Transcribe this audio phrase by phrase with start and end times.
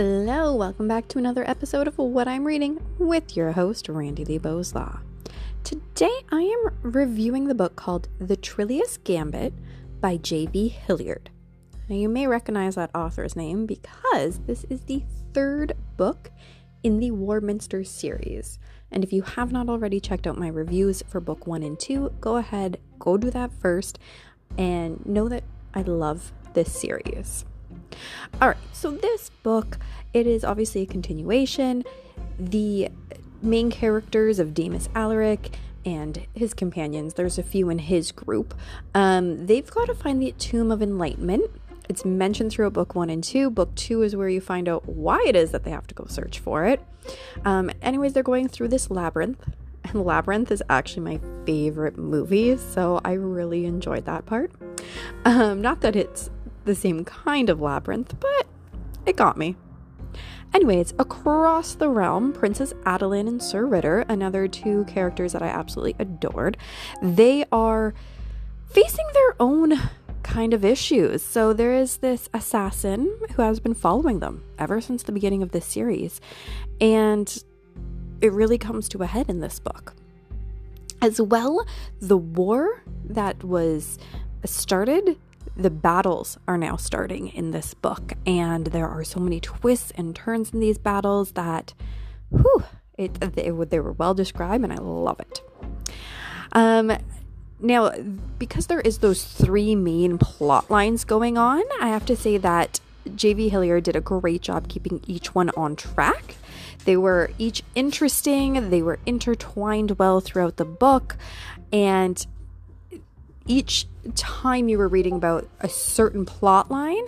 [0.00, 4.38] Hello, welcome back to another episode of What I'm Reading with your host, Randy Lee
[4.38, 5.00] Boslaw.
[5.64, 9.52] Today I am reviewing the book called The Trillias Gambit
[10.00, 10.68] by J.V.
[10.68, 11.30] Hilliard.
[11.88, 15.02] Now, you may recognize that author's name because this is the
[15.34, 16.30] third book
[16.84, 18.60] in the Warminster series.
[18.92, 22.12] And if you have not already checked out my reviews for book one and two,
[22.20, 23.98] go ahead, go do that first,
[24.56, 25.42] and know that
[25.74, 27.44] I love this series.
[28.40, 29.78] All right, so this book,
[30.12, 31.84] it is obviously a continuation.
[32.38, 32.88] The
[33.42, 38.54] main characters of Demas Alaric and his companions, there's a few in his group,
[38.94, 41.50] um, they've got to find the Tomb of Enlightenment.
[41.88, 43.48] It's mentioned throughout book one and two.
[43.48, 46.04] Book two is where you find out why it is that they have to go
[46.06, 46.80] search for it.
[47.46, 49.42] Um, anyways, they're going through this labyrinth,
[49.84, 54.52] and Labyrinth is actually my favorite movie, so I really enjoyed that part.
[55.24, 56.30] Um, not that it's
[56.68, 58.46] the same kind of labyrinth, but
[59.04, 59.56] it got me.
[60.54, 65.96] Anyways, across the realm, Princess Adeline and Sir Ritter, another two characters that I absolutely
[65.98, 66.56] adored,
[67.02, 67.92] they are
[68.70, 69.80] facing their own
[70.22, 71.24] kind of issues.
[71.24, 75.52] So there is this assassin who has been following them ever since the beginning of
[75.52, 76.20] this series,
[76.80, 77.42] and
[78.20, 79.94] it really comes to a head in this book.
[81.00, 81.64] As well,
[82.00, 83.98] the war that was
[84.44, 85.18] started
[85.56, 90.14] the battles are now starting in this book, and there are so many twists and
[90.14, 91.74] turns in these battles that,
[92.30, 92.64] whew,
[92.96, 95.40] it, they, they were well described, and I love it.
[96.52, 96.92] Um,
[97.60, 97.92] now,
[98.38, 102.80] because there is those three main plot lines going on, I have to say that
[103.14, 103.48] J.V.
[103.48, 106.36] Hilliard did a great job keeping each one on track.
[106.84, 111.16] They were each interesting, they were intertwined well throughout the book,
[111.72, 112.24] and
[113.48, 117.04] each time you were reading about a certain plot line,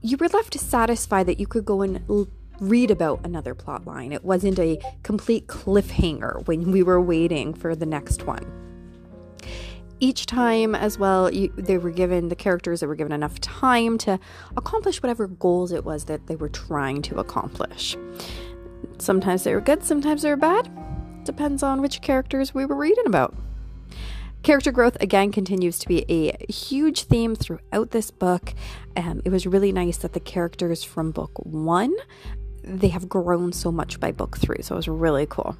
[0.00, 2.28] you were left satisfied that you could go and l-
[2.60, 4.12] read about another plot line.
[4.12, 8.46] It wasn't a complete cliffhanger when we were waiting for the next one.
[10.00, 13.98] Each time, as well, you, they were given the characters that were given enough time
[13.98, 14.20] to
[14.56, 17.96] accomplish whatever goals it was that they were trying to accomplish.
[18.98, 20.70] Sometimes they were good, sometimes they were bad.
[21.24, 23.34] Depends on which characters we were reading about.
[24.42, 28.54] Character growth again continues to be a huge theme throughout this book.
[28.96, 31.94] Um, it was really nice that the characters from book one
[32.62, 35.56] they have grown so much by book three, so it was really cool.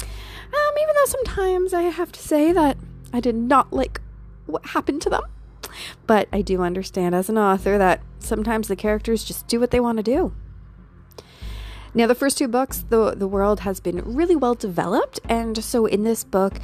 [0.00, 2.76] Um, even though sometimes I have to say that
[3.12, 4.00] I did not like
[4.46, 5.22] what happened to them,
[6.06, 9.80] but I do understand as an author that sometimes the characters just do what they
[9.80, 10.34] want to do.
[11.94, 15.86] Now, the first two books, the the world has been really well developed, and so
[15.86, 16.58] in this book,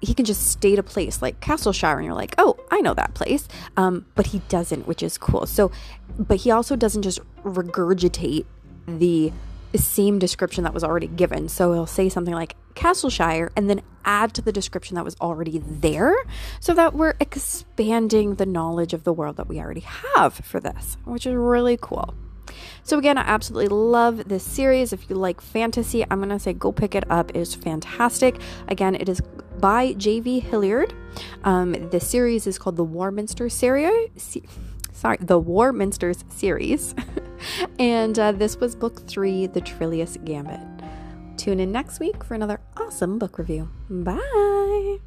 [0.00, 3.14] he can just state a place like Castleshire, and you're like, oh, I know that
[3.14, 3.48] place.
[3.76, 5.46] Um, but he doesn't, which is cool.
[5.46, 5.70] So,
[6.18, 8.44] but he also doesn't just regurgitate
[8.86, 9.32] the
[9.74, 11.48] same description that was already given.
[11.48, 15.58] So he'll say something like Castleshire and then add to the description that was already
[15.58, 16.14] there
[16.60, 20.96] so that we're expanding the knowledge of the world that we already have for this,
[21.04, 22.14] which is really cool.
[22.84, 24.92] So, again, I absolutely love this series.
[24.92, 27.30] If you like fantasy, I'm going to say go pick it up.
[27.30, 28.36] It is fantastic.
[28.68, 29.20] Again, it is
[29.60, 30.40] by J.V.
[30.40, 30.94] Hilliard.
[31.44, 34.38] Um, the series is called the Warminster series.
[34.92, 36.94] Sorry, the Warminsters series.
[37.78, 40.60] and uh, this was book three, The Trillias Gambit.
[41.36, 43.68] Tune in next week for another awesome book review.
[43.90, 44.98] Bye.